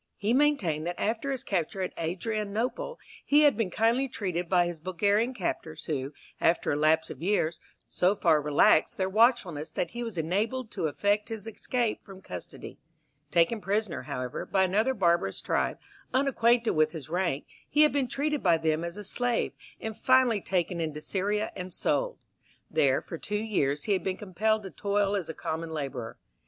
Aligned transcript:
He 0.17 0.33
maintained 0.33 0.87
that 0.87 0.99
after 0.99 1.29
his 1.29 1.43
capture 1.43 1.83
at 1.83 1.93
Adrianople 1.95 2.97
he 3.23 3.41
had 3.41 3.55
been 3.55 3.69
kindly 3.69 4.07
treated 4.07 4.49
by 4.49 4.65
his 4.65 4.79
Bulgarian 4.79 5.31
captors, 5.31 5.83
who, 5.83 6.11
after 6.39 6.71
a 6.71 6.75
lapse 6.75 7.11
of 7.11 7.21
years, 7.21 7.59
so 7.87 8.15
far 8.15 8.41
relaxed 8.41 8.97
their 8.97 9.07
watchfulness 9.07 9.69
that 9.73 9.91
he 9.91 10.01
was 10.01 10.17
enabled 10.17 10.71
to 10.71 10.87
effect 10.87 11.29
his 11.29 11.45
escape 11.45 12.03
from 12.03 12.19
custody; 12.19 12.79
taken 13.29 13.61
prisoner, 13.61 14.01
however, 14.01 14.43
by 14.43 14.63
another 14.63 14.95
barbarous 14.95 15.39
tribe, 15.39 15.77
unacquainted 16.15 16.71
with 16.71 16.93
his 16.93 17.07
rank, 17.07 17.45
he 17.69 17.83
had 17.83 17.93
been 17.93 18.07
treated 18.07 18.41
by 18.41 18.57
them 18.57 18.83
as 18.83 18.97
a 18.97 19.03
slave, 19.03 19.51
and 19.79 19.95
finally 19.95 20.41
taken 20.41 20.81
into 20.81 20.99
Syria 20.99 21.51
and 21.55 21.71
sold. 21.71 22.17
There 22.71 23.03
for 23.03 23.19
two 23.19 23.35
years 23.35 23.83
he 23.83 23.93
had 23.93 24.03
been 24.03 24.17
compelled 24.17 24.63
to 24.63 24.71
toil 24.71 25.15
as 25.15 25.29
a 25.29 25.35
common 25.35 25.69
labourer. 25.69 26.17